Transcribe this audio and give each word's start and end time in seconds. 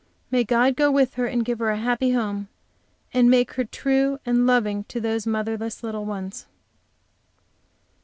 May 0.31 0.43
God 0.43 0.75
go 0.75 0.89
with 0.89 1.13
her 1.13 1.27
and 1.27 1.45
give 1.45 1.59
her 1.59 1.69
a 1.69 1.77
happy 1.77 2.09
home, 2.13 2.47
and 3.13 3.29
make 3.29 3.51
her 3.53 3.63
true 3.63 4.17
and 4.25 4.47
loving 4.47 4.83
to 4.85 4.99
those 4.99 5.27
motherless 5.27 5.83
little 5.83 6.05
ones! 6.05 6.47